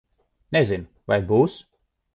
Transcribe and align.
Nezinu. 0.57 0.89
Vai 1.13 1.21
būs? 1.35 1.63